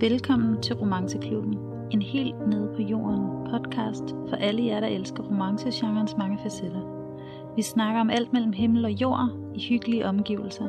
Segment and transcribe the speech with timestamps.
[0.00, 1.54] Velkommen til Romanceklubben,
[1.92, 6.82] en helt nede på jorden podcast for alle jer, der elsker romancegenrens mange facetter.
[7.56, 10.68] Vi snakker om alt mellem himmel og jord i hyggelige omgivelser.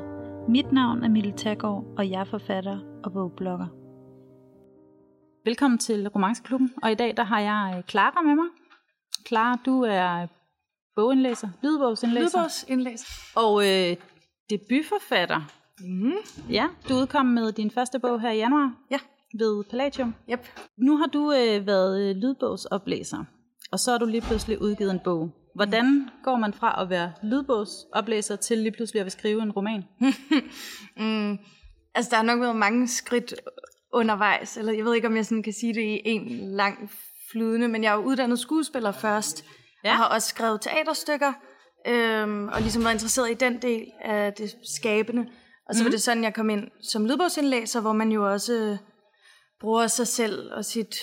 [0.49, 3.67] Mit navn er Mille Taggaard, og jeg er forfatter og bogblogger.
[5.45, 8.47] Velkommen til Romanceklubben, og i dag der har jeg øh, Clara med mig.
[9.27, 10.27] Clara, du er
[10.95, 12.39] bogindlæser, lydbogsindlæser.
[12.39, 13.05] Lydbogsindlæser.
[13.35, 13.97] Og øh,
[14.49, 15.41] debutforfatter.
[15.79, 16.13] Mm.
[16.49, 18.73] Ja, du udkom med din første bog her i januar.
[18.91, 18.99] Ja.
[19.39, 20.15] Ved Palladium.
[20.31, 20.47] Yep.
[20.77, 23.23] Nu har du øh, været øh, lydbogsoplæser,
[23.71, 25.29] og så har du lige pludselig udgivet en bog.
[25.55, 29.83] Hvordan går man fra at være lydbogsoplæser til lige pludselig at skrive en roman?
[30.97, 31.37] mm.
[31.95, 33.33] Altså, der har nok været mange skridt
[33.93, 36.91] undervejs, eller jeg ved ikke, om jeg sådan kan sige det i en lang
[37.31, 39.45] flydende, men jeg er jo uddannet skuespiller først,
[39.83, 39.91] ja.
[39.91, 41.33] og har også skrevet teaterstykker,
[41.87, 45.25] øhm, og ligesom været interesseret i den del af det skabende.
[45.69, 45.85] Og så mm.
[45.85, 48.77] var det sådan, jeg kom ind som lydbogsindlæser, hvor man jo også
[49.61, 50.95] bruger sig selv og sit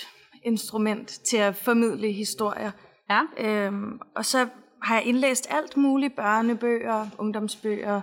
[0.44, 2.70] instrument til at formidle historier.
[3.10, 3.20] Ja.
[3.38, 4.46] Øhm, og så
[4.82, 8.00] har jeg indlæst alt muligt, børnebøger, ungdomsbøger,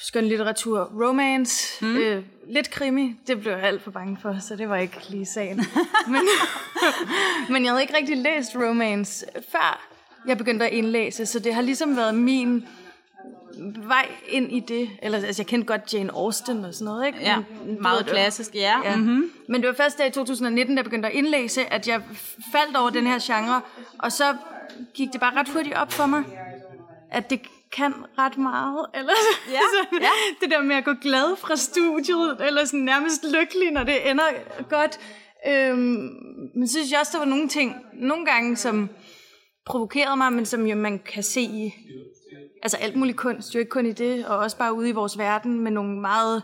[0.00, 1.96] skønlitteratur, romance, mm.
[1.96, 3.20] øh, lidt krimi.
[3.26, 5.56] Det blev jeg alt for bange for, så det var ikke lige sagen.
[6.12, 6.22] men,
[7.52, 11.62] men jeg havde ikke rigtig læst romance før jeg begyndte at indlæse, så det har
[11.62, 12.68] ligesom været min
[13.86, 14.90] vej ind i det.
[15.02, 17.18] Eller, altså, jeg kendte godt Jane Austen og sådan noget, ikke?
[17.20, 18.80] Ja, Men, meget det, klassisk, ja.
[18.84, 18.96] ja.
[18.96, 19.32] Mm-hmm.
[19.48, 22.02] Men det var først der i 2019, da jeg begyndte at indlæse, at jeg
[22.52, 23.60] faldt over den her genre,
[23.98, 24.36] og så
[24.94, 26.24] gik det bare ret hurtigt op for mig,
[27.10, 27.40] at det
[27.72, 28.86] kan ret meget.
[28.94, 29.12] Eller
[29.50, 29.60] ja.
[29.74, 30.08] sådan, ja.
[30.40, 34.24] det der med at gå glad fra studiet, eller sådan nærmest lykkelig, når det ender
[34.70, 34.98] godt.
[35.48, 36.08] Øhm,
[36.54, 38.90] men synes jeg også, der var nogle ting, nogle gange, som
[39.66, 41.74] provokerede mig, men som jo man kan se i
[42.62, 45.18] altså alt muligt kunst, jo ikke kun i det, og også bare ude i vores
[45.18, 46.42] verden med nogle meget...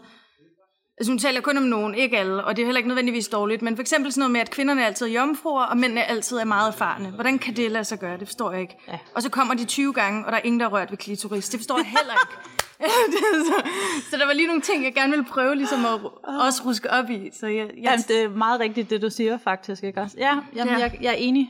[0.98, 3.62] Altså nu taler kun om nogen, ikke alle, og det er heller ikke nødvendigvis dårligt,
[3.62, 6.44] men for eksempel sådan noget med, at kvinderne er altid jomfruer, og mændene altid er
[6.44, 7.10] meget erfarne.
[7.10, 8.18] Hvordan kan det lade sig gøre?
[8.18, 8.74] Det forstår jeg ikke.
[8.88, 8.98] Ja.
[9.14, 11.48] Og så kommer de 20 gange, og der er ingen, der er rørt ved klitoris.
[11.48, 12.48] Det forstår jeg heller ikke.
[13.48, 13.70] så,
[14.10, 17.10] så der var lige nogle ting, jeg gerne ville prøve ligesom at også ruske op
[17.10, 17.30] i.
[17.32, 17.74] Så jeg, jeg...
[17.82, 19.84] Jamen, det er meget rigtigt, det du siger faktisk.
[19.84, 20.16] Ikke også?
[20.18, 20.80] Ja, jamen, ja.
[20.80, 21.48] Jeg, jeg er enig.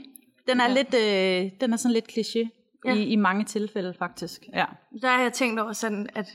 [0.49, 0.75] Den er, ja.
[0.75, 2.94] lidt, øh, den er sådan lidt kliché ja.
[2.94, 4.43] i, i mange tilfælde faktisk.
[4.54, 4.65] Ja.
[5.03, 6.28] Der har jeg tænkt over sådan, at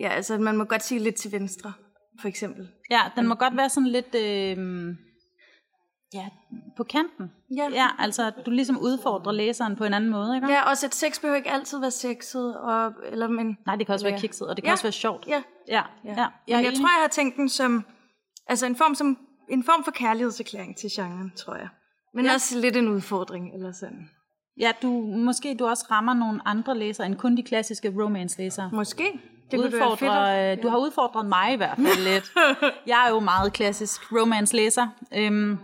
[0.00, 1.72] ja, altså, man må godt sige lidt til venstre,
[2.20, 2.68] for eksempel.
[2.90, 4.96] Ja, den må godt være sådan lidt øh,
[6.14, 6.28] ja,
[6.76, 7.30] på kanten.
[7.56, 7.68] Ja.
[7.72, 10.48] ja, altså du ligesom udfordrer læseren på en anden måde, ikke?
[10.48, 13.92] Ja, også at sex behøver ikke altid være sexet, og, eller, men, Nej, det kan
[13.92, 14.12] også ja.
[14.12, 14.72] være kikset, og det kan ja.
[14.72, 15.26] også være sjovt.
[15.26, 15.82] Ja, ja.
[16.04, 16.10] ja.
[16.10, 16.26] ja.
[16.48, 17.84] Jeg, jeg tror, jeg har tænkt den som
[18.46, 19.18] altså en form, som,
[19.48, 21.68] en form for kærlighedserklæring til genren, tror jeg.
[22.14, 22.34] Men ja.
[22.34, 24.10] også lidt en udfordring, eller sådan.
[24.58, 28.70] Ja, du, måske du også rammer nogle andre læsere, end kun de klassiske romance-læsere.
[28.72, 29.04] Måske.
[29.50, 32.32] Det Udfordre, fedt, du har udfordret mig i hvert fald lidt.
[32.92, 34.86] Jeg er jo meget klassisk romance-læser.
[35.16, 35.58] Øhm,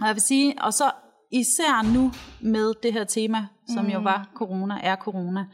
[0.00, 0.90] og jeg vil sige, og så
[1.32, 3.90] især nu med det her tema, som mm.
[3.90, 5.44] jo var corona, er corona,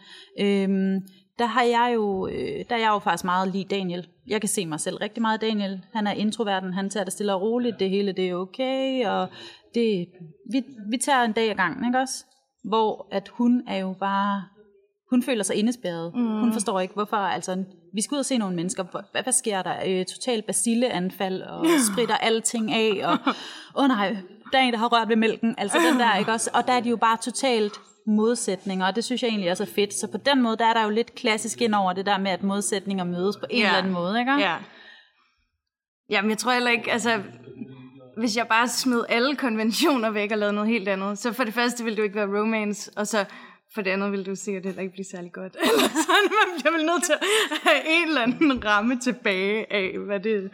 [0.41, 1.01] øhm,
[1.39, 4.09] der har jeg jo, øh, der er jeg jo faktisk meget lige Daniel.
[4.27, 5.85] Jeg kan se mig selv rigtig meget Daniel.
[5.93, 9.29] Han er introverten, han tager det stille og roligt, det hele det er okay, og
[9.75, 10.07] det,
[10.53, 12.25] vi, vi tager en dag ad gangen, ikke også?
[12.65, 14.45] Hvor at hun er jo bare,
[15.11, 16.15] hun føler sig indespærret.
[16.15, 16.41] Mm.
[16.41, 18.83] Hun forstår ikke, hvorfor, altså, vi skal ud og se nogle mennesker,
[19.13, 19.75] hvad, hvad sker der?
[19.87, 23.19] Øh, total basilleanfald, og spritter alting af, og
[23.75, 24.17] åh oh, nej,
[24.53, 26.51] der er en, der har rørt ved mælken, altså den der, ikke også?
[26.55, 27.73] Og der er de jo bare totalt
[28.07, 29.95] modsætninger, og det synes jeg egentlig også er fedt.
[29.95, 32.31] Så på den måde, der er der jo lidt klassisk ind over det der med,
[32.31, 33.67] at modsætninger mødes på en ja.
[33.67, 34.33] eller anden måde, ikke?
[34.33, 34.57] Ja.
[36.11, 37.23] Jamen, jeg tror heller ikke, altså,
[38.21, 41.55] hvis jeg bare smed alle konventioner væk og lavede noget helt andet, så for det
[41.55, 43.25] første ville jo ikke være romance, og så
[43.75, 45.57] for det andet ville du sikkert heller ikke blive særlig godt.
[45.63, 47.21] Eller sådan, man bliver vel nødt til at
[47.63, 50.51] have en eller anden ramme tilbage af, hvad det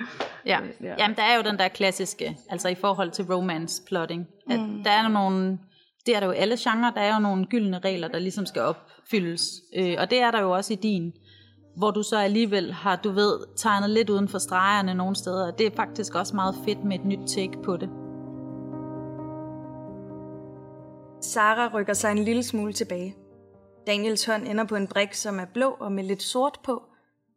[0.47, 0.95] Ja, ja.
[0.99, 4.85] Jamen, der er jo den der klassiske, altså i forhold til romance plotting, at mm.
[4.85, 5.59] der er nogle,
[6.07, 8.63] det er der jo alle genrer, der er jo nogle gyldne regler, der ligesom skal
[8.63, 9.43] opfyldes,
[9.77, 11.13] øh, og det er der jo også i din
[11.77, 15.51] hvor du så alligevel har, du ved, tegnet lidt uden for stregerne nogle steder.
[15.51, 17.91] Det er faktisk også meget fedt med et nyt take på det.
[21.21, 23.17] Sara rykker sig en lille smule tilbage.
[23.87, 26.83] Daniels hånd ender på en brik, som er blå og med lidt sort på,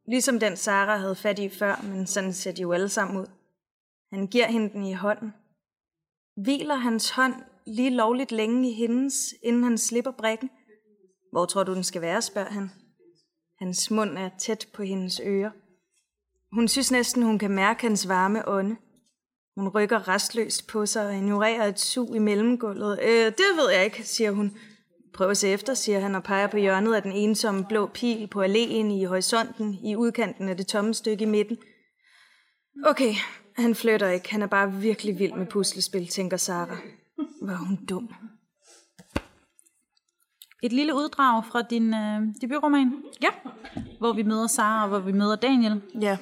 [0.08, 3.26] ligesom den Sara havde fat i før, men sådan ser de jo alle sammen ud.
[4.14, 5.34] Han giver hende den i hånden.
[6.36, 7.34] Hviler hans hånd
[7.68, 10.50] lige lovligt længe i hendes, inden han slipper brikken?
[11.32, 12.72] Hvor tror du, den skal være, spørger han.
[13.62, 15.52] Hans mund er tæt på hendes ører.
[16.52, 18.76] Hun synes næsten, hun kan mærke hans varme ånde.
[19.58, 23.00] Hun rykker restløst på sig og ignorerer et sug i mellemgulvet.
[23.04, 24.58] Øh, det ved jeg ikke, siger hun.
[25.14, 28.28] Prøv at se efter, siger han og peger på hjørnet af den ensomme blå pil
[28.28, 31.58] på alléen i horisonten i udkanten af det tomme stykke i midten.
[32.86, 33.14] Okay,
[33.56, 34.32] Han flytter ikke.
[34.32, 36.78] Han er bare virkelig vild med puslespil, tænker Sara.
[37.42, 38.14] Var hun dum.
[40.64, 43.30] Et lille uddrag fra din øh, debutroman, Ja.
[44.00, 45.82] hvor vi møder Sara og hvor vi møder Daniel.
[46.02, 46.18] Ja.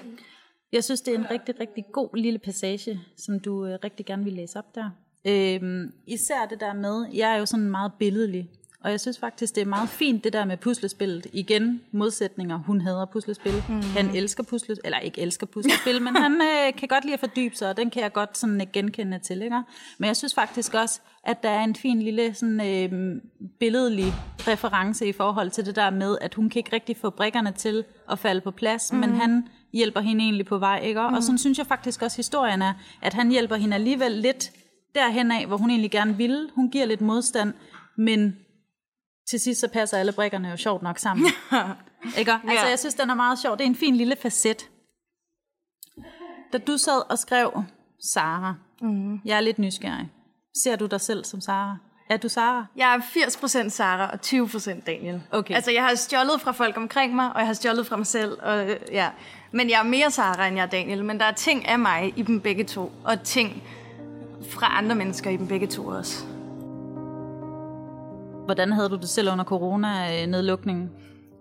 [0.72, 4.24] Jeg synes, det er en rigtig, rigtig god lille passage, som du øh, rigtig gerne
[4.24, 4.90] vil læse op der.
[5.28, 8.50] Øhm, især det der med, jeg er jo sådan meget billedlig,
[8.84, 11.28] og jeg synes faktisk, det er meget fint, det der med puslespillet.
[11.34, 12.58] Igen, modsætninger.
[12.58, 13.64] Hun hader puslespil.
[13.70, 13.82] Mm.
[13.82, 17.56] Han elsker puslespil, eller ikke elsker puslespil, men han øh, kan godt lide at fordybe
[17.56, 19.42] sig, og den kan jeg godt sådan øh, genkende til.
[19.42, 19.62] Ikke?
[19.98, 23.22] Men jeg synes faktisk også, at der er en fin lille sådan, øh,
[23.60, 27.52] billedlig reference i forhold til det der med, at hun kan ikke rigtig få brikkerne
[27.52, 29.00] til at falde på plads, mm.
[29.00, 30.80] men han hjælper hende egentlig på vej.
[30.80, 31.02] Ikke?
[31.02, 34.52] Og sådan synes jeg faktisk også, historien er, at han hjælper hende alligevel lidt
[34.96, 36.50] derhen af, hvor hun egentlig gerne ville.
[36.56, 37.54] Hun giver lidt modstand,
[37.98, 38.38] men
[39.30, 41.26] til sidst så passer alle brikkerne jo sjovt nok sammen.
[42.18, 42.32] Ikke?
[42.32, 42.70] Altså, Ja.
[42.70, 43.58] jeg synes, den er meget sjov.
[43.58, 44.70] Det er en fin lille facet.
[46.54, 47.64] Da du sad og skrev
[48.14, 49.20] Sara, mm.
[49.26, 50.12] jeg er lidt nysgerrig.
[50.64, 51.78] Ser du dig selv som Sara?
[52.10, 52.66] Er du Sara?
[52.76, 53.00] Jeg er
[53.66, 55.22] 80% Sara og 20% Daniel.
[55.32, 55.56] Okay.
[55.56, 58.38] Altså, jeg har stjålet fra folk omkring mig, og jeg har stjålet fra mig selv.
[58.42, 59.10] Og, øh, ja.
[59.52, 61.06] Men jeg er mere Sara, end jeg er Daniel.
[61.06, 63.64] Men der er ting af mig i dem begge to, og ting
[64.50, 66.24] fra andre mennesker i dem begge to også.
[68.48, 70.90] Hvordan havde du det selv under corona-nedlukningen?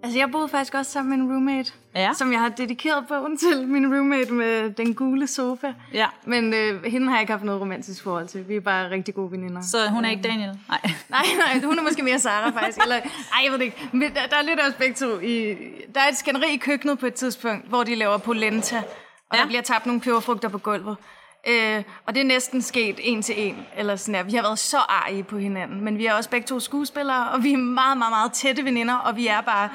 [0.03, 2.11] Altså, jeg boede faktisk også sammen med en roommate, Ja.
[2.15, 3.69] som jeg har dedikeret bogen til.
[3.69, 5.73] Min roommate med den gule sofa.
[5.95, 6.07] Ja.
[6.25, 8.49] Men øh, hende har jeg ikke haft noget romantisk forhold til.
[8.49, 9.63] Vi er bare rigtig gode veninder.
[9.63, 10.59] Så hun er ikke Daniel?
[10.69, 10.81] Nej.
[11.11, 12.79] Nej, nej, hun er måske mere Sara faktisk.
[12.83, 13.89] Eller, ej, jeg ved det ikke.
[13.93, 15.21] Men der, der er lidt også begge to.
[15.21, 15.57] I,
[15.95, 19.37] der er et skænderi i køkkenet på et tidspunkt, hvor de laver polenta, og.
[19.37, 19.41] Ja.
[19.43, 20.97] der bliver tabt nogle peberfrugter på gulvet.
[21.47, 23.67] Øh, og det er næsten sket en til en.
[23.77, 24.27] Eller sådan.
[24.27, 27.45] Vi har været så arige på hinanden, men vi er også begge to skuespillere, og
[27.45, 29.71] vi er meget, meget, meget tætte veninder, og vi er bare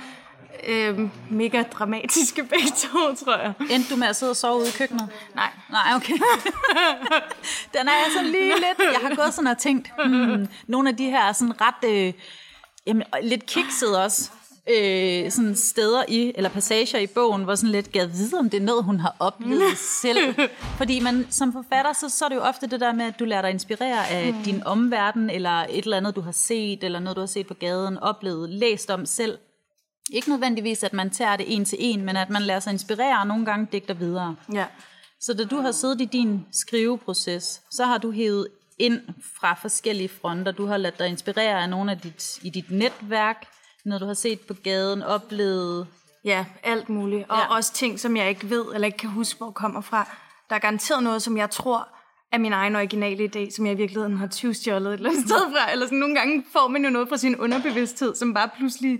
[0.67, 3.53] øh, mega dramatiske begge to, tror jeg.
[3.69, 5.09] Endte du med at sidde og sove ude i køkkenet?
[5.35, 5.49] Nej.
[5.69, 6.13] Nej, okay.
[7.73, 8.79] Den er jeg sådan lige lidt...
[8.79, 11.89] Jeg har gået sådan og tænkt, hmm, nogle af de her sådan ret...
[11.89, 12.13] Øh,
[12.87, 14.31] jamen, lidt kiksede også
[14.69, 18.61] øh, sådan steder i, eller passager i bogen, hvor sådan lidt gad vide, om det
[18.61, 20.35] er noget, hun har oplevet selv.
[20.77, 23.25] Fordi man som forfatter, så, så er det jo ofte det der med, at du
[23.25, 24.43] lader dig inspirere af mm.
[24.43, 27.53] din omverden, eller et eller andet, du har set, eller noget, du har set på
[27.53, 29.37] gaden, oplevet, læst om selv.
[30.13, 33.19] Ikke nødvendigvis, at man tager det en til en, men at man lader sig inspirere
[33.19, 34.35] og nogle gange digter videre.
[34.53, 34.65] Ja.
[35.21, 38.47] Så da du har siddet i din skriveproces, så har du hævet
[38.79, 39.01] ind
[39.39, 40.51] fra forskellige fronter.
[40.51, 43.45] Du har ladet dig inspirere af nogle af dit, i dit netværk,
[43.85, 45.87] noget du har set på gaden, oplevet.
[46.25, 47.25] Ja, alt muligt.
[47.29, 47.55] Og Ja.
[47.55, 50.09] også ting, som jeg ikke ved, eller ikke kan huske, hvor kommer fra.
[50.49, 51.87] Der er garanteret noget, som jeg tror
[52.31, 55.37] er min egen originale idé, som jeg i virkeligheden har tyvstjålet et eller andet sted
[55.51, 55.71] fra.
[55.71, 58.99] Eller sådan nogle gange får man jo noget fra sin underbevidsthed, som bare pludselig...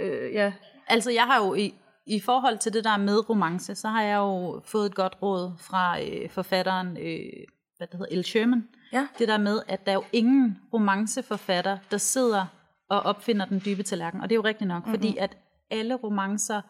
[0.00, 0.52] Øh, ja.
[0.86, 1.74] Altså jeg har jo i,
[2.06, 5.52] i forhold til det der med romance, så har jeg jo fået et godt råd
[5.60, 7.44] fra øh, forfatteren, øh,
[7.76, 8.68] hvad det hedder, El Sherman.
[8.92, 9.06] Ja.
[9.18, 12.46] Det der med, at der er jo ingen romanceforfatter, der sidder
[12.88, 14.20] og opfinder den dybe tallerken.
[14.20, 14.94] Og det er jo rigtigt nok, mm-hmm.
[15.00, 15.36] fordi at
[15.70, 16.60] alle romancer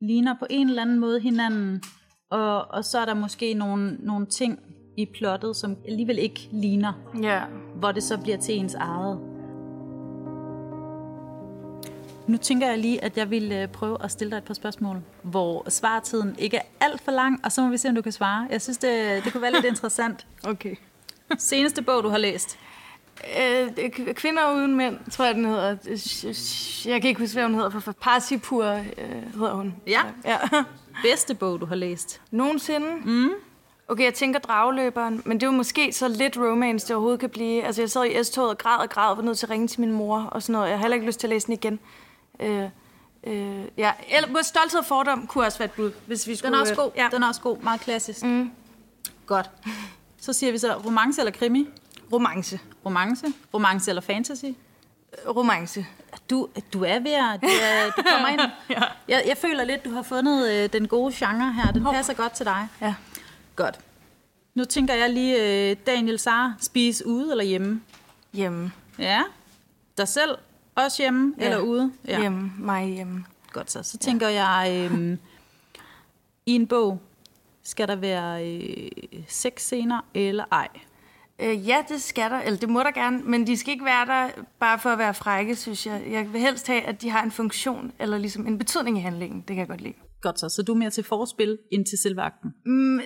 [0.00, 1.82] ligner på en eller anden måde hinanden,
[2.30, 4.60] og, og så er der måske nogle, nogle ting
[4.96, 6.92] i plottet, som alligevel ikke ligner,
[7.22, 7.42] Ja.
[7.74, 9.20] hvor det så bliver til ens eget.
[12.26, 15.02] Nu tænker jeg lige, at jeg vil øh, prøve at stille dig et par spørgsmål,
[15.22, 18.12] hvor svartiden ikke er alt for lang, og så må vi se, om du kan
[18.12, 18.46] svare.
[18.50, 20.26] Jeg synes, det, det kunne være lidt interessant.
[20.44, 20.74] Okay.
[21.38, 22.58] Seneste bog, du har læst.
[23.40, 25.76] Øh, Kvinder uden mænd, tror jeg, den hedder.
[26.90, 27.80] Jeg kan ikke huske, hvad hun hedder.
[27.80, 28.82] For Parsipur øh,
[29.34, 29.74] hedder hun.
[29.86, 30.00] Ja.
[30.24, 30.38] ja.
[31.02, 32.20] Bedste bog, du har læst.
[32.30, 32.86] Nogensinde?
[33.04, 33.30] Mm.
[33.88, 37.30] Okay, jeg tænker dragløberen, men det er jo måske så lidt romance, det overhovedet kan
[37.30, 37.64] blive.
[37.64, 39.68] Altså, jeg sad i S-toget og græd og græd, og var nødt til at ringe
[39.68, 40.68] til min mor og sådan noget.
[40.68, 41.78] Jeg har heller ikke lyst til at læse den igen.
[42.40, 42.64] Øh,
[43.24, 46.48] øh, ja, eller Stolthed og Fordom kunne også være et bud, hvis vi skulle...
[46.48, 46.90] Den er også god.
[46.96, 47.08] Ja.
[47.12, 47.58] Den er også god.
[47.58, 48.22] Meget klassisk.
[48.22, 48.50] Mm.
[49.26, 49.50] Godt.
[50.20, 51.68] Så siger vi så romance eller krimi?
[52.12, 52.60] Romance.
[52.86, 53.26] Romance.
[53.54, 54.44] Romance eller fantasy?
[55.36, 55.86] Romance.
[56.30, 57.40] Du, du er ved at...
[57.42, 57.46] Du,
[57.96, 58.40] du kommer ind.
[58.70, 58.80] Ja.
[59.08, 61.72] jeg, jeg føler lidt, du har fundet øh, den gode genre her.
[61.72, 62.68] Den passer godt til dig.
[62.80, 62.94] Ja.
[63.56, 63.80] Godt.
[64.54, 67.82] Nu tænker jeg lige, øh, Daniel Sar, spise ude eller hjemme?
[68.32, 68.72] Hjemme.
[68.98, 69.22] Ja.
[69.98, 70.38] Dig selv?
[70.74, 71.44] Også hjemme Ja.
[71.44, 71.92] eller ude?
[72.08, 72.20] Ja.
[72.20, 72.52] Hjemme.
[72.58, 73.24] Mig hjemme.
[73.52, 73.82] Godt så.
[73.82, 75.16] Så tænker jeg, øh,
[76.46, 77.00] i en bog,
[77.62, 78.88] skal der være øh,
[79.28, 80.68] seks scener eller ej?
[81.40, 84.06] Øh, ja, det skal der, eller det må der gerne, men de skal ikke være
[84.06, 84.28] der
[84.60, 86.02] bare for at være frække, synes jeg.
[86.10, 89.40] Jeg vil helst have, at de har en funktion, eller ligesom en betydning i handlingen.
[89.40, 89.94] Det kan jeg godt lide.
[90.22, 90.48] Godt så.
[90.48, 92.50] Så du er mere til forspil end til selve akten?
[92.66, 93.00] Mm,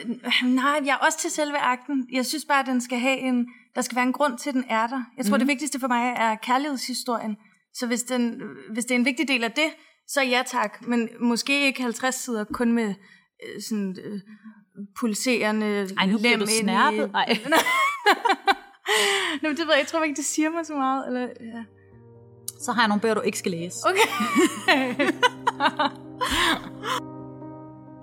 [0.44, 2.08] nej, jeg er også til selve akten.
[2.12, 4.54] Jeg synes bare, at den skal have en, der skal være en grund til, at
[4.54, 5.02] den er der.
[5.16, 5.38] Jeg tror, mm.
[5.38, 7.36] det vigtigste for mig er kærlighedshistorien.
[7.74, 8.42] Så hvis, den,
[8.72, 9.70] hvis det er en vigtig del af det,
[10.08, 10.86] så ja tak.
[10.86, 12.94] Men måske ikke 50 sider kun med
[13.44, 14.20] øh, sådan øh,
[15.00, 17.10] pulserende Ej, nu bliver du snærpet.
[17.14, 17.38] Ej.
[19.42, 21.06] Nå, det ved jeg, jeg tror ikke, det siger mig så meget.
[21.06, 21.64] Eller, ja.
[22.60, 23.76] Så har jeg nogle bøger, du ikke skal læse.
[23.86, 24.08] Okay.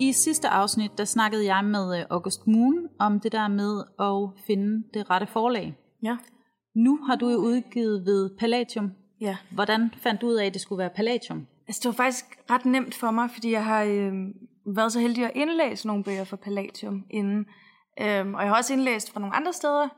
[0.00, 4.44] I sidste afsnit, der snakkede jeg med øh, August Moon om det der med at
[4.46, 5.76] finde det rette forlag.
[6.02, 6.16] ja.
[6.76, 8.90] Nu har du jo udgivet ved Palladium.
[9.20, 9.36] ja.
[9.50, 11.46] Hvordan fandt du ud af, at det skulle være Palladium?
[11.68, 14.12] Altså, det var faktisk ret nemt for mig, fordi jeg har øh,
[14.66, 17.46] været så heldig at indlæse nogle bøger fra Palladium inden.
[18.00, 19.88] Øhm, og jeg har også indlæst fra nogle andre steder.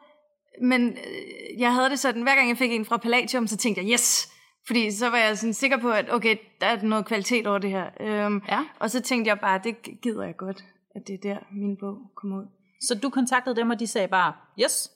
[0.63, 3.83] Men øh, jeg havde det sådan, hver gang jeg fik en fra Palladium, så tænkte
[3.83, 4.33] jeg, yes!
[4.67, 7.71] Fordi så var jeg sådan sikker på, at okay, der er noget kvalitet over det
[7.71, 7.87] her.
[8.01, 8.65] Øhm, Ja.
[8.81, 11.97] Og så tænkte jeg bare, det gider jeg godt, at det er der, min bog
[12.17, 12.47] kommer ud.
[12.89, 14.91] Så du kontaktede dem, og de sagde bare, yes,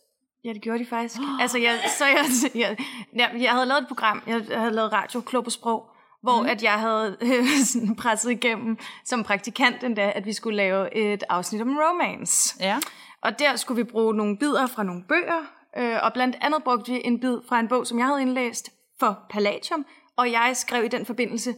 [0.44, 1.20] Ja, det gjorde de faktisk.
[1.42, 2.76] Altså, jeg, så jeg, jeg,
[3.14, 5.90] jeg, jeg havde lavet et program, jeg havde lavet radio, Klog på Sprog,
[6.22, 6.48] hvor mm.
[6.48, 11.24] at jeg havde øh, sådan presset igennem som praktikant endda, at vi skulle lave et
[11.28, 12.56] afsnit om romance.
[12.60, 12.78] ja.
[13.22, 15.40] Og der skulle vi bruge nogle bidder fra nogle bøger,
[15.78, 18.70] øh, og blandt andet brugte vi en bid fra en bog, som jeg havde indlæst
[19.00, 19.86] for Palladium,
[20.16, 21.54] og jeg skrev i den forbindelse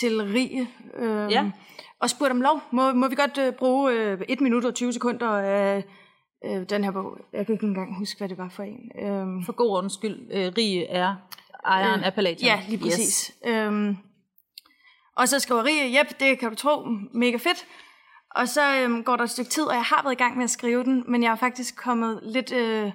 [0.00, 0.66] til Rie,
[0.98, 1.50] øh, Ja.
[2.00, 2.60] og spurgte om lov.
[2.70, 5.84] Må, må vi godt øh, bruge øh, 1 minut og 20 sekunder af
[6.46, 7.16] øh, den her bog?
[7.32, 8.90] Jeg kan ikke engang huske, hvad det var for en.
[9.02, 11.14] Øh, For god ordens skyld, øh, Rie er
[11.66, 12.46] ejeren af Palladium.
[12.46, 13.32] Ja, lige præcis.
[13.46, 13.54] Yes.
[13.54, 13.96] Øhm,
[15.16, 17.66] og så skriver Rie, jep, det kan du tro, mega fedt.
[18.34, 20.44] Og så øhm, går der et stykke tid, og jeg har været i gang med
[20.44, 22.92] at skrive den, men jeg har faktisk kommet lidt øh,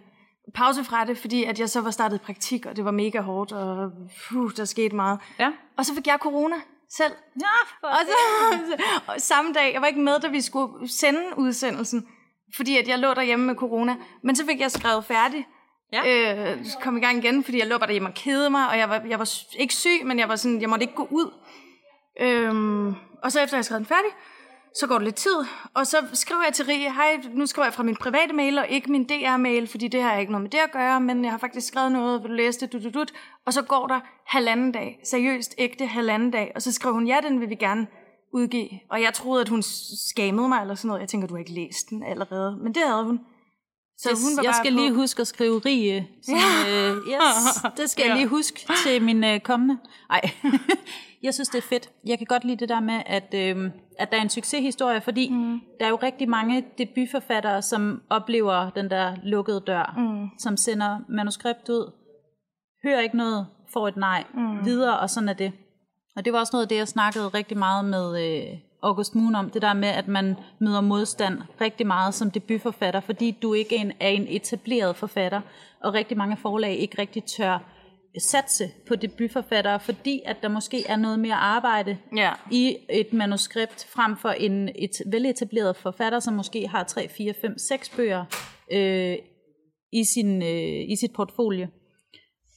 [0.56, 3.22] pause fra det, fordi at jeg så var startet i praktik, og det var mega
[3.22, 3.92] hårdt, og
[4.30, 5.20] puh, der skete meget.
[5.40, 5.52] Ja.
[5.78, 6.56] Og så fik jeg corona
[6.90, 7.14] selv.
[7.42, 12.08] Ja, Og, så, og samme dag, jeg var ikke med, da vi skulle sende udsendelsen,
[12.56, 13.96] fordi at jeg lå derhjemme med corona.
[14.24, 15.48] Men så fik jeg skrevet færdig,
[15.92, 16.54] Ja.
[16.54, 18.90] øh, kom i gang igen, fordi jeg lå bare derhjemme og kede mig, og jeg
[18.90, 21.34] var, jeg var ikke syg, men jeg var sådan, jeg måtte ikke gå ud.
[22.22, 24.12] Øhm, og så efter jeg har skrevet den færdig,
[24.76, 25.36] så går der lidt tid,
[25.74, 28.68] og så skriver jeg til Rie, hej, nu skriver jeg fra min private mail, og
[28.68, 31.38] ikke min DR-mail, fordi det har ikke noget med det at gøre, men jeg har
[31.38, 33.06] faktisk skrevet noget, vil du læse det, dut, dut, du.
[33.46, 37.20] og så går der halvanden dag, seriøst ægte halvanden dag, og så skriver hun, ja,
[37.24, 37.88] den vil vi gerne
[38.34, 39.64] udgive, og jeg troede, at hun
[40.10, 42.84] skammede mig eller sådan noget, jeg tænker, du har ikke læst den allerede, men det
[42.86, 43.20] havde hun.
[44.04, 46.08] Så hun var jeg skal på- lige huske at skrive Rie.
[46.24, 46.36] Som,
[46.70, 48.16] øh, yes, det skal jeg Ja.
[48.16, 49.78] lige huske til min øh, kommende.
[50.10, 50.22] Ej,
[51.24, 51.90] jeg synes, det er fedt.
[52.06, 55.30] Jeg kan godt lide det der med, at, øh, at der er en succeshistorie, fordi
[55.30, 55.60] mm.
[55.80, 60.30] der er jo rigtig mange debutforfattere, som oplever den der lukkede dør, mm.
[60.40, 61.92] som sender manuskript ud,
[62.86, 64.66] hører ikke noget, får et nej, mm.
[64.66, 65.52] videre, og sådan er det.
[66.16, 69.36] Og det var også noget af det, jeg snakkede rigtig meget med øh, August Moon
[69.36, 73.78] om, det der med, at man møder modstand rigtig meget som debutforfatter, fordi du ikke
[73.78, 75.42] er en, er en etableret forfatter,
[75.84, 77.60] og rigtig mange forlag ikke rigtig tør
[78.20, 82.32] satse på debutforfattere, fordi at der måske er noget mere arbejde Ja.
[82.52, 87.58] i et manuskript, frem for en et veletableret forfatter, som måske har 3, 4, 5,
[87.58, 88.26] 6 bøger
[88.72, 89.16] øh,
[89.92, 91.68] i, sin, øh, i sit portfolio.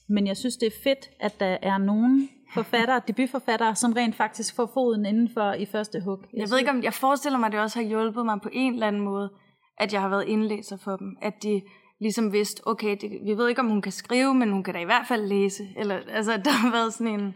[0.09, 4.57] Men jeg synes, det er fedt, at der er nogen forfattere, debutforfattere, som rent faktisk
[4.57, 6.19] får foden indenfor i første hug.
[6.37, 8.73] Jeg ved ikke om, jeg forestiller mig, at det også har hjulpet mig på en
[8.75, 9.31] eller anden måde,
[9.79, 11.17] at jeg har været indlæser for dem.
[11.23, 11.63] At de
[12.01, 14.81] ligesom vidste, okay, det, vi ved ikke, om hun kan skrive, men hun kan da
[14.81, 15.69] i hvert fald læse.
[15.77, 17.35] Eller, altså, der har været sådan en...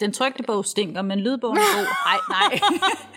[0.00, 1.86] Den trykte bog stinker, men lydbogen er god.
[2.06, 2.60] Ej, nej.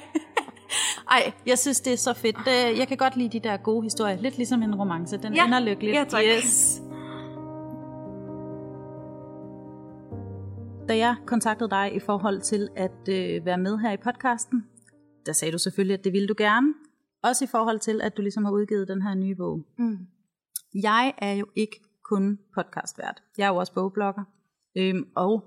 [1.25, 2.37] Ej, jeg synes, det er så fedt.
[2.79, 4.17] Jeg kan godt lide de der gode historier.
[4.21, 5.17] Lidt ligesom en romance.
[5.17, 5.45] Den Ja.
[5.45, 5.95] ender lykkeligt.
[5.95, 6.23] Ja, tak.
[6.37, 6.81] Yes.
[10.89, 14.63] Da jeg kontaktede dig i forhold til at øh, være med her i podcasten,
[15.25, 16.73] der sagde du selvfølgelig, at det ville du gerne.
[17.23, 19.65] Også i forhold til, at du ligesom har udgivet den her nye bog.
[19.77, 19.97] Mm.
[20.83, 23.23] Jeg er jo ikke kun podcastvært.
[23.37, 24.23] Jeg er jo også bogblogger.
[24.77, 25.43] Øhm, og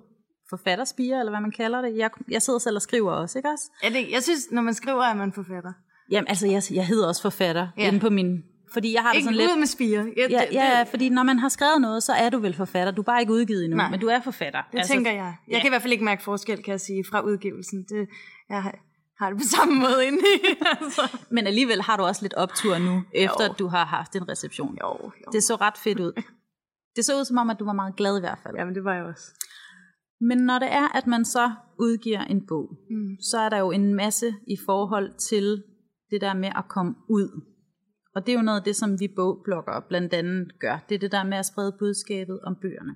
[0.51, 1.97] forfatterspiger, eller hvad man kalder det.
[1.97, 3.71] Jeg, jeg sidder selv og skriver også, ikke også?
[3.83, 5.73] Ja, det, jeg synes, når man skriver, er man forfatter.
[6.11, 7.89] Jamen, altså, jeg, jeg hedder også forfatter Ja.
[7.89, 8.43] inde på min...
[8.73, 9.51] Fordi jeg har Ikke sådan lidt...
[9.53, 10.05] ud med spiger.
[10.17, 12.93] Ja, Ja, det, ja, fordi når man har skrevet noget, så er du vel forfatter.
[12.93, 13.91] Du er bare ikke udgivet endnu, Nej.
[13.91, 14.63] men du er forfatter.
[14.73, 15.19] det altså, tænker jeg.
[15.49, 15.59] Jeg ja.
[15.59, 17.85] kan i hvert fald ikke mærke forskel, kan jeg sige, fra udgivelsen.
[17.89, 18.09] Det,
[18.49, 18.75] jeg har,
[19.19, 20.47] har det på samme måde inde i.
[20.81, 21.17] altså.
[21.31, 23.53] Men alligevel har du også lidt optur nu, efter Jo.
[23.59, 24.79] du har haft en reception.
[24.83, 25.31] Jo, jo.
[25.33, 26.13] Det så ret fedt ud.
[26.97, 28.55] Det så ud som om, at du var meget glad i hvert fald.
[28.59, 29.27] Jamen, det var jeg også.
[30.21, 33.17] Men når det er, at man så udgiver en bog, Mm.
[33.21, 35.63] så er der jo en masse i forhold til
[36.11, 37.43] det der med at komme ud.
[38.15, 40.85] Og det er jo noget af det, som vi bogbloggere blandt andet gør.
[40.89, 42.95] Det er det der med at sprede budskabet om bøgerne.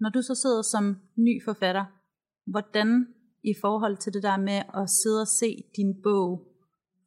[0.00, 1.84] Når du så sidder som ny forfatter,
[2.46, 3.06] hvordan
[3.44, 6.46] i forhold til det der med at sidde og se din bog,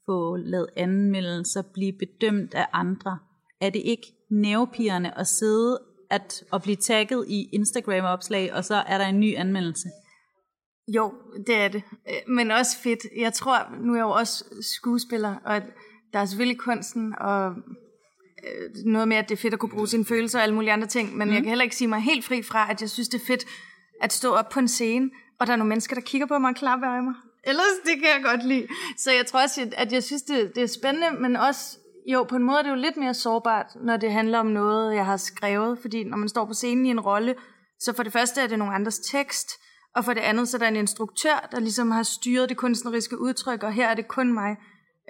[0.06, 3.20] få lavet anmeldelser, blive bedømt af andre,
[3.62, 8.98] er det ikke nervepigerne at sidde at, at blive tagget i Instagram-opslag, og så er
[8.98, 9.90] der en ny anmeldelse?
[10.88, 11.14] Jo,
[11.48, 11.84] det er det.
[12.10, 13.00] Øh, men også fedt.
[13.18, 15.62] Jeg tror, nu er jeg jo også skuespiller, og
[16.14, 17.56] der er selvfølgelig kunsten og
[18.44, 20.72] øh, noget med, at det er fedt at kunne bruge sine følelser og alle mulige
[20.72, 21.34] andre ting, men mm.
[21.34, 23.46] jeg kan heller ikke sige mig helt fri fra, at jeg synes, det er fedt
[24.02, 26.50] at stå op på en scene, og der er nogle mennesker, der kigger på mig
[26.50, 27.14] og klapper af mig.
[27.44, 28.68] Ellers, det kan jeg godt lide.
[28.98, 31.78] Så jeg tror også, at jeg synes, det, det er spændende, men også,
[32.12, 34.96] jo, på en måde er det jo lidt mere sårbart, når det handler om noget,
[34.96, 37.36] jeg har skrevet, fordi når man står på scenen i en rolle,
[37.80, 39.50] så for det første er det nogle andres tekst,
[39.96, 43.20] og for det andet så er der en instruktør, der ligesom har styret det kunstneriske
[43.20, 44.58] udtryk, og her er det kun mig.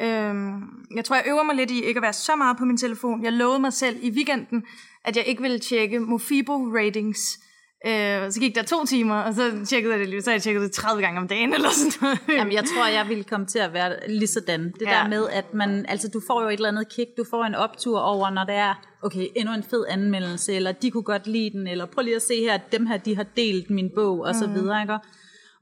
[0.02, 0.62] Øhm,
[0.96, 3.24] jeg tror, jeg øver mig lidt i ikke at være så meget på min telefon.
[3.24, 4.64] Jeg lovede mig selv i weekenden,
[5.06, 7.40] at jeg ikke ville tjekke Mofibo-ratings.
[7.88, 10.62] Øh, så gik der to timer, og så tjekkede jeg det lige, så jeg tjekket
[10.62, 12.40] det 30 gange om dagen, eller sådan noget.
[12.40, 14.74] Jamen, jeg tror, jeg ville komme til at være lige sådan.
[14.80, 14.92] Det ja.
[14.92, 17.56] der med, at man, altså du får jo et eller andet kick, du får en
[17.56, 21.50] optur over, når det er, okay, endnu en fed anmeldelse, eller de kunne godt lide
[21.50, 24.20] den, eller prøv lige at se her, at dem her, de har delt min bog,
[24.20, 24.54] og så mm.
[24.54, 24.98] videre, ikke?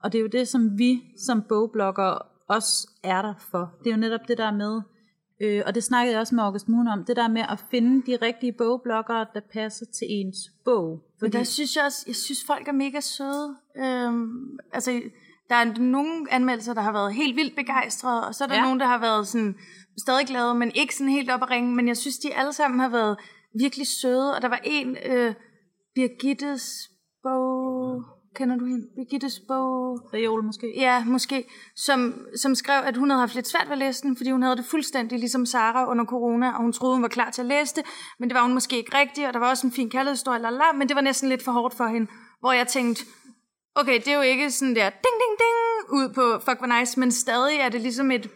[0.03, 3.74] Og det er jo det, som vi som bogblogger også er der for.
[3.84, 4.81] Det er jo netop det der med,
[5.41, 8.12] øh, og det snakkede jeg også med August Moon om, det der med at finde
[8.12, 11.00] de rigtige bogbloggere, der passer til ens bog.
[11.20, 11.29] Fordi...
[11.29, 13.55] Men der synes jeg også, jeg synes folk er mega søde.
[13.77, 15.01] Øhm, altså,
[15.50, 18.63] der er nogle anmeldelser, der har været helt vildt begejstrede, og så er der ja.
[18.63, 19.55] nogen, der har været sådan
[19.98, 21.75] stadig glade, men ikke sådan helt op at ringe.
[21.75, 23.17] Men jeg synes, de alle sammen har været
[23.60, 24.36] virkelig søde.
[24.36, 25.34] Og der var en, øh,
[25.96, 26.89] Birgittes
[27.24, 27.61] bog
[28.35, 28.88] kender du hende?
[28.95, 30.09] Birgittes bog?
[30.13, 30.73] Reol måske?
[30.75, 31.47] Ja, måske.
[31.75, 34.43] Som, som skrev, at hun havde haft lidt svært ved at læse den, fordi hun
[34.43, 37.47] havde det fuldstændig ligesom Sara under corona, og hun troede, hun var klar til at
[37.47, 37.83] læse det,
[38.19, 40.71] men det var hun måske ikke rigtig, og der var også en fin kærlighedshistorie, la,
[40.75, 42.07] men det var næsten lidt for hårdt for hende,
[42.39, 43.05] hvor jeg tænkte,
[43.75, 45.57] okay, det er jo ikke sådan der ding, ding, ding,
[46.00, 48.29] ud på fuck, hvor nice, men stadig er det ligesom et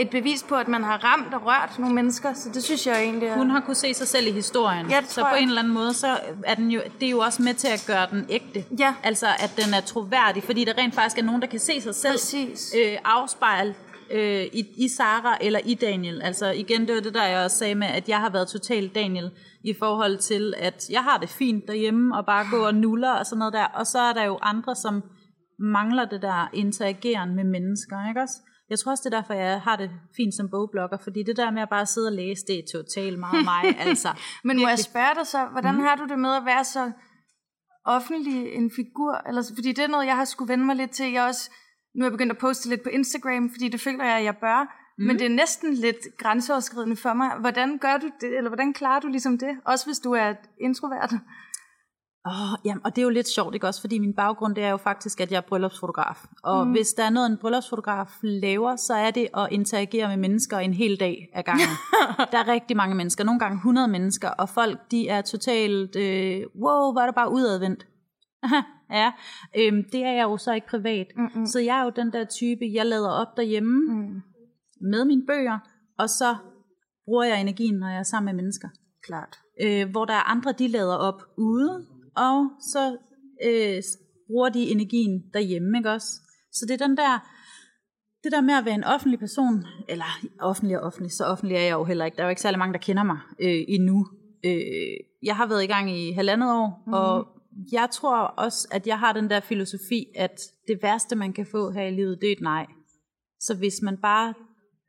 [0.00, 3.02] et bevis på, at man har ramt og rørt nogle mennesker, så det synes jeg
[3.02, 3.36] egentlig er...
[3.36, 5.94] Hun har kunne se sig selv i historien, ja, så på en eller anden måde,
[5.94, 8.64] så er den jo, det er jo også med til at gøre den ægte.
[8.78, 8.94] Ja.
[9.02, 11.94] Altså, at den er troværdig, fordi der rent faktisk er nogen, der kan se sig
[11.94, 12.74] selv Præcis.
[12.78, 13.74] øh, afspejle
[14.10, 16.22] øh, i, i Sara eller i Daniel.
[16.22, 18.94] Altså igen, det var det, der jeg også sagde med, at jeg har været totalt
[18.94, 19.30] Daniel
[19.62, 23.26] i forhold til, at jeg har det fint derhjemme og bare gå og nuller og
[23.26, 23.64] sådan noget der.
[23.64, 25.02] Og så er der jo andre, som
[25.60, 28.40] mangler det der interageren med mennesker, ikke også?
[28.70, 31.50] Jeg tror også, det er derfor, jeg har det fint som bogblogger, fordi det der
[31.50, 33.62] med at bare sidde og læse, det er totalt meget mig.
[33.86, 34.08] altså,
[34.44, 35.80] Men må jeg spørge dig så, hvordan mm.
[35.80, 36.92] har du det med at være så
[37.84, 39.28] offentlig en figur?
[39.28, 41.12] Eller, fordi det er noget, jeg har skulle vende mig lidt til.
[41.12, 41.50] Jeg også,
[41.94, 44.36] nu er jeg begyndt at poste lidt på Instagram, fordi det føler jeg, at jeg
[44.36, 44.60] bør.
[44.98, 45.06] Mm.
[45.06, 47.30] Men det er næsten lidt grænseoverskridende for mig.
[47.40, 49.52] Hvordan gør du det, eller hvordan klarer du ligesom det?
[49.64, 51.12] Også hvis du er introvert.
[52.26, 53.80] Oh, jamen, og det er jo lidt sjovt, ikke også?
[53.80, 56.24] Fordi min baggrund det er jo faktisk, at jeg er bryllupsfotograf.
[56.42, 56.72] Og mm.
[56.72, 60.74] hvis der er noget, en bryllupsfotograf laver, så er det at interagere med mennesker en
[60.74, 61.68] hel dag ad gangen.
[62.32, 66.42] der er rigtig mange mennesker, nogle gange 100 mennesker, og folk de er totalt, øh,
[66.62, 67.86] wow, var det bare udadvendt.
[69.00, 69.12] ja,
[69.58, 71.06] øhm, det er jeg jo så ikke privat.
[71.16, 71.46] Mm-mm.
[71.46, 74.20] Så jeg er jo den der type, jeg lader op derhjemme mm.
[74.90, 75.58] med mine bøger,
[75.98, 76.36] og så
[77.04, 78.68] bruger jeg energien, når jeg er sammen med mennesker.
[79.02, 79.38] Klart.
[79.62, 82.96] Øh, hvor der er andre, de lader op ude, og så
[83.44, 83.82] øh,
[84.26, 86.12] bruger de energien derhjemme, ikke også?
[86.52, 87.18] Så det er den der,
[88.24, 91.60] det der med at være en offentlig person, eller offentlig og offentlig, så offentlig er
[91.60, 92.16] jeg jo heller ikke.
[92.16, 94.06] Der er jo ikke særlig mange, der kender mig øh, endnu.
[94.44, 96.92] Øh, jeg har været i gang i halvandet år, mm.
[96.92, 97.26] og
[97.72, 101.70] jeg tror også, at jeg har den der filosofi, at det værste, man kan få
[101.70, 102.66] her i livet, det er et nej.
[103.40, 104.34] Så hvis man bare,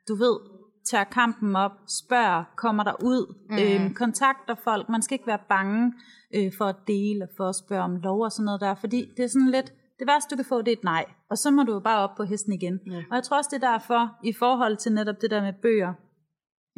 [0.08, 0.40] du ved,
[0.86, 3.58] tager kampen op, spørger, kommer der ud, mm.
[3.58, 5.94] øh, kontakter folk, man skal ikke være bange
[6.36, 9.24] øh, for at dele, for at spørge om lov og sådan noget der, fordi det
[9.24, 11.64] er sådan lidt, det værste du kan få, det er et nej, og så må
[11.64, 12.80] du jo bare op på hesten igen.
[12.88, 12.98] Ja.
[13.10, 15.94] Og jeg tror også, det er derfor, i forhold til netop det der med bøger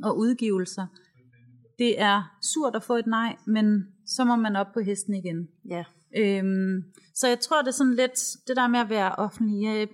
[0.03, 0.87] og udgivelser,
[1.79, 5.47] det er surt at få et nej, men så må man op på hesten igen.
[5.69, 5.83] Ja.
[6.17, 6.83] Øhm,
[7.15, 9.87] så jeg tror, det er sådan lidt, det der med at være offentlig, øh,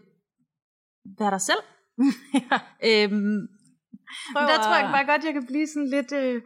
[1.19, 1.63] være dig selv.
[2.39, 2.59] ja.
[2.89, 3.47] øhm,
[4.33, 6.11] der tror jeg bare godt, jeg kan blive sådan lidt...
[6.11, 6.41] Øh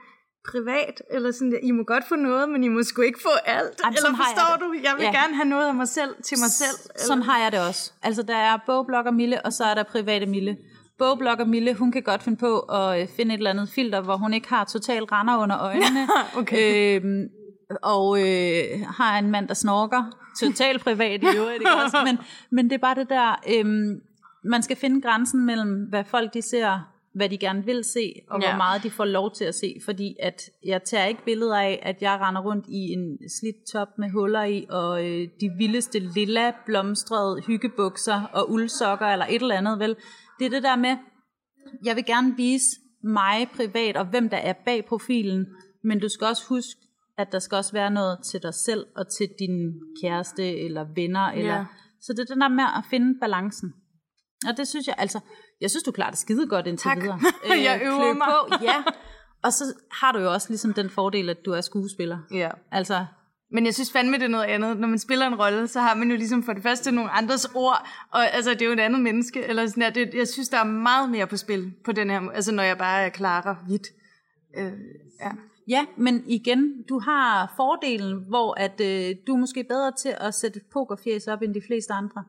[0.52, 3.82] privat, eller sådan, I må godt få noget, men I må sgu ikke få alt.
[3.84, 4.74] Jamen, eller forstår jeg du?
[4.84, 5.12] Jeg vil ja.
[5.12, 6.78] gerne have noget af mig selv til mig selv.
[6.96, 7.06] Eller?
[7.08, 7.92] Sådan har jeg det også.
[8.02, 10.58] Altså, der er bogblogger Mille, og så er der private Mille.
[10.98, 14.18] Bogblogger Mille, hun kan godt finde på at øh, finde et eller andet filter, hvor
[14.18, 16.08] hun ikke har total render under øjnene.
[16.40, 17.02] okay.
[17.02, 17.30] øhm,
[17.84, 18.64] og øh,
[18.98, 20.04] har en mand, der snorker.
[20.40, 21.98] Total privat i øvrigt, ikke også?
[22.08, 22.18] Men,
[22.52, 24.02] men det er bare det der, øhm,
[24.44, 28.42] man skal finde grænsen mellem, hvad folk de ser hvad de gerne vil se, og
[28.42, 28.50] ja.
[28.50, 31.80] hvor meget de får lov til at se, fordi at jeg tager ikke billeder af,
[31.84, 36.00] at jeg render rundt i en slidt top med huller i, og øh, de vildeste
[36.00, 39.96] lilla blomstrede hyggebukser og uldsokker eller et eller andet, vel?
[40.40, 40.98] Det er det der med,
[41.86, 42.66] jeg vil gerne vise
[43.04, 45.46] mig privat, og hvem der er bag profilen,
[45.84, 46.80] men du skal også huske,
[47.18, 49.74] at der skal også være noget til dig selv, og til din
[50.04, 51.66] kæreste, eller venner, eller
[52.02, 53.74] Så det er den der med at finde balancen.
[54.50, 55.20] Og det synes jeg, altså,
[55.64, 57.02] jeg synes, du klarer det skide godt indtil Tak.
[57.02, 57.20] videre.
[57.70, 58.28] Jeg øver mig.
[58.28, 58.84] På, ja.
[59.44, 62.18] Og så har du jo også ligesom den fordel, at du er skuespiller.
[62.32, 62.50] Ja.
[62.72, 63.06] Altså,
[63.52, 64.80] Men jeg synes fandme, det er noget andet.
[64.80, 67.46] Når man spiller en rolle, så har man jo ligesom for det første nogle andres
[67.56, 69.44] ord, og altså, det er jo et andet menneske.
[69.44, 69.90] Eller sådan der.
[69.90, 72.64] Det, jeg synes, der er meget mere på spil på den her måde, altså når
[72.64, 73.88] jeg bare er Clara Hvidt.
[74.58, 74.72] Øh,
[75.22, 75.32] ja.
[75.68, 80.34] ja, men igen, du har fordelen, hvor at, øh, du er måske bedre til at
[80.34, 82.24] sætte et pokerfjes op, end de fleste andre.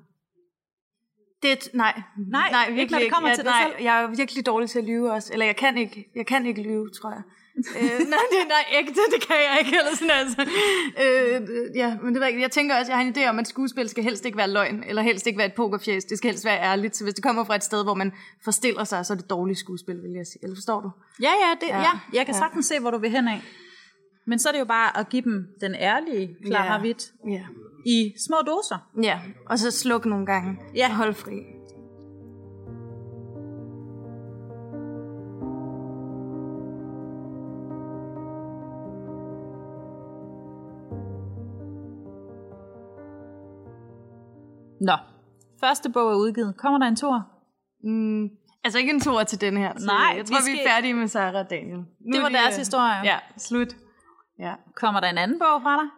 [1.44, 2.02] Det, nej.
[2.16, 3.84] Nej, nej ikke når det kommer ja, til dig nej, selv.
[3.84, 5.32] Jeg er virkelig dårlig til at lyve også.
[5.32, 7.22] Eller jeg kan ikke, jeg kan ikke lyve, tror jeg.
[7.80, 9.78] øh, nej, det, nej, ægte, det kan jeg ikke.
[9.78, 10.40] Eller sådan, altså.
[11.04, 12.40] øh, ja, men det var ikke.
[12.40, 14.84] Jeg tænker også, jeg har en idé om, at skuespil skal helst ikke være løgn,
[14.86, 16.04] eller helst ikke være et pokerfjes.
[16.04, 16.96] Det skal helst være ærligt.
[16.96, 18.12] Så hvis det kommer fra et sted, hvor man
[18.44, 20.38] forstiller sig, så er det dårligt skuespil, vil jeg sige.
[20.42, 20.90] Eller forstår du?
[21.22, 21.76] Ja, ja, det, ja.
[21.76, 22.38] Ja, ja jeg kan ja.
[22.38, 23.40] sagtens se, hvor du vil hen af.
[24.26, 26.92] Men så er det jo bare at give dem den ærlige Clara Ja.
[27.28, 27.42] Ja.
[27.86, 28.90] i små doser.
[29.02, 30.58] Ja, og så sluk nogle gange.
[30.76, 30.86] Ja.
[30.90, 31.40] Og hold fri.
[44.80, 44.92] Nå,
[45.60, 46.56] første bog er udgivet.
[46.56, 47.26] Kommer der en tor?
[47.84, 48.28] Mm,
[48.64, 49.72] altså ikke en tor til den her.
[49.78, 51.76] Så Nej, jeg tror, vi vi, skal- er færdige med Sarah og Daniel.
[51.78, 53.00] Nu Det var de, deres øh, historie.
[53.04, 53.76] Ja, slut.
[54.38, 54.54] Ja.
[54.76, 55.88] Kommer der en anden bog fra dig?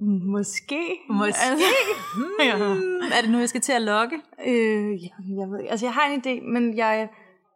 [0.00, 0.80] Måske.
[1.10, 1.40] Måske.
[1.50, 1.66] Altså,
[2.44, 2.56] ja.
[2.56, 4.16] Hmm, er det nu, jeg skal til at logge?
[4.46, 5.08] Øh, ja,
[5.40, 5.70] jeg ved ikke.
[5.70, 7.08] Altså, jeg har en idé, men jeg,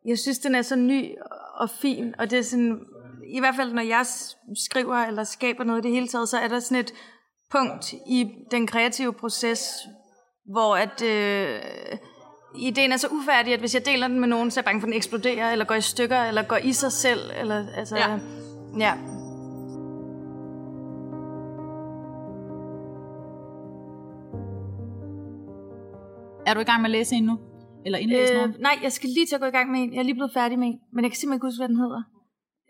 [0.06, 1.10] jeg synes, den er så ny
[1.54, 2.80] og fin, og det er sådan,
[3.34, 4.06] i hvert fald når jeg
[4.66, 6.94] skriver eller skaber noget i det hele taget, så er der sådan et
[7.50, 9.68] punkt i den kreative proces,
[10.52, 11.60] hvor at øh,
[12.58, 14.80] ideen er så ufærdig, at hvis jeg deler den med nogen, så er jeg bange
[14.80, 17.96] for, at den eksploderer, eller går i stykker, eller går i sig selv, eller altså,
[17.96, 18.18] Ja.
[18.78, 18.94] ja.
[26.46, 27.38] Er du i gang med at læse en nu?
[27.86, 28.60] Eller indlæse øh, noget?
[28.60, 29.92] nej, jeg skal lige til at gå i gang med en.
[29.92, 31.80] Jeg er lige blevet færdig med en, men jeg kan simpelthen ikke huske, hvad den
[31.84, 32.02] hedder.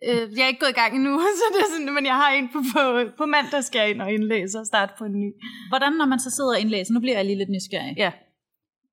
[0.06, 2.30] Øh, jeg er ikke gået i gang endnu, så det er sådan, men jeg har
[2.38, 2.82] en på, på,
[3.20, 5.30] på mandag, skal jeg ind og indlæse og starte på en ny.
[5.72, 6.92] Hvordan, når man så sidder og indlæser?
[6.94, 7.94] Nu bliver jeg lige lidt nysgerrig.
[7.96, 8.12] Ja,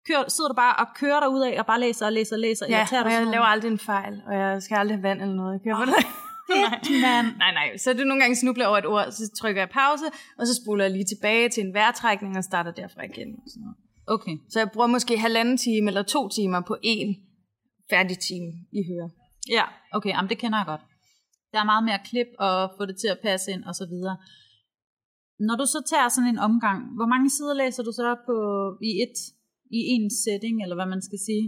[0.07, 2.39] Kører, sidder du bare og kører dig ud af og bare læser og læser og
[2.39, 2.65] læser?
[2.69, 5.35] ja du og jeg laver aldrig en fejl, og jeg skal aldrig have vand eller
[5.35, 5.53] noget.
[5.53, 6.05] Jeg kører på det.
[7.05, 7.27] Mand.
[7.37, 10.05] Nej, nej, så er det nogle gange snubler over et ord, så trykker jeg pause,
[10.37, 13.29] og så spoler jeg lige tilbage til en vejrtrækning og starter derfra igen.
[13.43, 13.77] Og sådan noget.
[14.15, 14.35] Okay.
[14.49, 17.09] Så jeg bruger måske halvanden time eller to timer på en
[17.89, 19.09] færdig time i høre.
[19.49, 19.63] Ja,
[19.97, 20.81] okay, jamen det kender jeg godt.
[21.51, 24.17] Der er meget mere klip og få det til at passe ind og så videre.
[25.47, 28.35] Når du så tager sådan en omgang, hvor mange sider læser du så på
[28.89, 29.17] i et
[29.79, 31.45] i en setting, eller hvad man skal sige?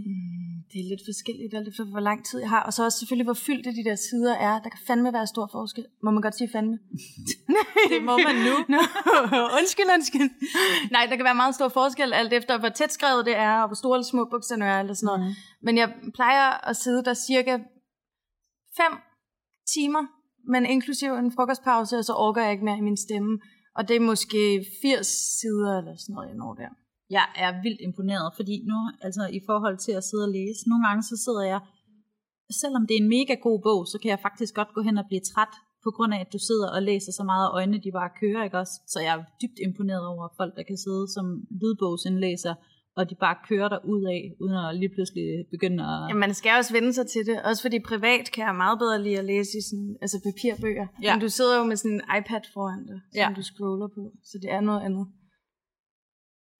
[0.72, 2.62] Det er lidt forskelligt, alt efter hvor lang tid jeg har.
[2.62, 4.54] Og så også selvfølgelig, hvor fyldte de der sider er.
[4.64, 5.86] Der kan fandme være stor forskel.
[6.04, 6.78] Må man godt sige fandme?
[7.92, 8.54] Det må man nu.
[8.74, 8.80] Nå,
[9.58, 10.30] undskyld, undskyld.
[10.90, 13.68] Nej, der kan være meget stor forskel, alt efter hvor tæt skrevet det er, og
[13.68, 15.20] hvor store eller små bukserne er, eller sådan noget.
[15.20, 15.34] Mm.
[15.62, 17.52] Men jeg plejer at sidde der cirka
[18.76, 18.84] 5
[19.74, 20.02] timer,
[20.52, 23.38] men inklusive en frokostpause, og så orker jeg ikke mere i min stemme.
[23.76, 25.06] Og det er måske 80
[25.40, 26.68] sider eller sådan noget, jeg når der.
[27.16, 30.84] Jeg er vildt imponeret, fordi nu, altså i forhold til at sidde og læse, nogle
[30.86, 31.60] gange så sidder jeg,
[32.62, 35.06] selvom det er en mega god bog, så kan jeg faktisk godt gå hen og
[35.10, 35.54] blive træt,
[35.86, 38.44] på grund af, at du sidder og læser så meget, og øjnene de bare kører,
[38.44, 38.74] ikke også?
[38.92, 41.26] Så jeg er dybt imponeret over folk, der kan sidde som
[41.60, 42.54] lydbogsindlæser,
[42.98, 46.00] og de bare kører der ud af, uden at lige pludselig begynde at...
[46.10, 47.36] Ja, man skal også vende sig til det.
[47.48, 50.86] Også fordi privat kan jeg meget bedre lide at læse i sådan, altså papirbøger.
[51.02, 51.10] Ja.
[51.14, 53.36] Men du sidder jo med sådan en iPad foran dig, som ja.
[53.38, 54.02] du scroller på.
[54.30, 55.06] Så det er noget andet.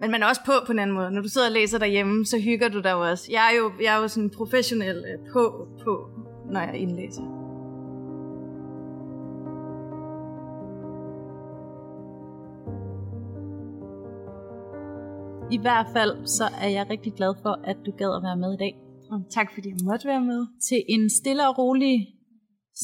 [0.03, 1.11] Men man er også på på en anden måde.
[1.11, 3.25] Når du sidder og læser derhjemme, så hygger du dig også.
[3.31, 5.43] Jeg er jo, jeg er jo sådan professionel øh, på,
[5.83, 5.93] på,
[6.53, 7.23] når jeg indlæser.
[15.57, 18.51] I hvert fald, så er jeg rigtig glad for, at du gad at være med
[18.55, 18.75] i dag.
[19.11, 20.41] Og tak fordi jeg måtte være med.
[20.69, 21.95] Til en stille og rolig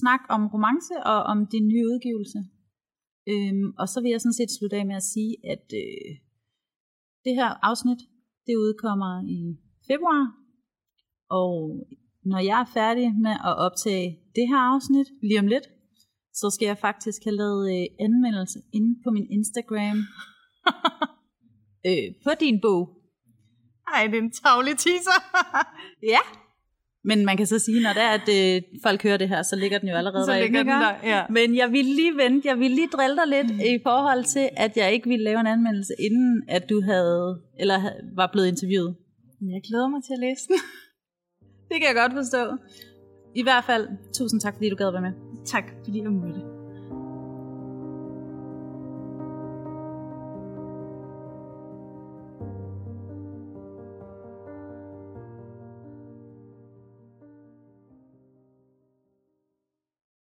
[0.00, 2.38] snak om romance og om din nye udgivelse.
[3.32, 6.27] Øhm, og så vil jeg sådan set slutte af med at sige, at øh,
[7.28, 8.00] det her afsnit,
[8.46, 9.40] det udkommer i
[9.90, 10.24] februar.
[11.40, 11.52] Og
[12.30, 15.66] når jeg er færdig med at optage det her afsnit lige om lidt,
[16.40, 19.98] så skal jeg faktisk have lavet øh, anmeldelse inde på min Instagram
[21.88, 22.82] øh, på din bog.
[23.94, 25.20] Ej, det er en tavlig teaser.
[26.14, 26.22] Ja.
[27.08, 29.56] Men man kan så sige, når det er, at øh, folk hører det her, så
[29.56, 31.22] ligger den jo allerede Så derinde, ligger den der, ja.
[31.30, 33.60] Men jeg vil lige vente, jeg vil lige drille dig lidt mm.
[33.60, 37.78] i forhold til, at jeg ikke ville lave en anmeldelse, inden at du havde, eller
[38.16, 38.94] var blevet interviewet.
[39.40, 40.56] Jeg glæder mig til at læse den.
[41.68, 42.56] Det kan jeg godt forstå.
[43.34, 45.12] I hvert fald, tusind tak, fordi du gad være med.
[45.46, 46.57] tak fordi jeg måtte.